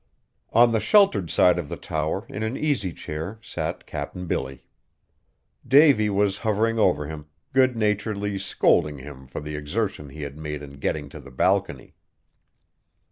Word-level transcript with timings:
On 0.51 0.71
the 0.71 0.79
sheltered 0.79 1.29
side 1.29 1.59
of 1.59 1.69
the 1.69 1.77
tower, 1.77 2.25
in 2.27 2.41
an 2.41 2.57
easy 2.57 2.91
chair, 2.91 3.37
sat 3.43 3.85
Cap'n 3.85 4.25
Billy. 4.25 4.65
Davy 5.67 6.09
was 6.09 6.39
hovering 6.39 6.79
over 6.79 7.05
him, 7.05 7.27
good 7.53 7.77
naturedly 7.77 8.39
scolding 8.39 8.97
him 8.97 9.27
for 9.27 9.41
the 9.41 9.55
exertion 9.55 10.09
he 10.09 10.23
had 10.23 10.37
made 10.39 10.63
in 10.63 10.79
getting 10.79 11.07
to 11.09 11.19
the 11.19 11.29
balcony. 11.29 11.93